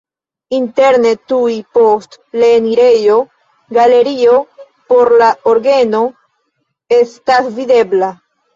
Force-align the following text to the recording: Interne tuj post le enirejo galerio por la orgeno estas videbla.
Interne 0.59 1.09
tuj 1.31 1.57
post 1.77 2.17
le 2.43 2.49
enirejo 2.61 3.19
galerio 3.79 4.39
por 4.95 5.15
la 5.23 5.31
orgeno 5.55 6.03
estas 7.01 7.55
videbla. 7.63 8.15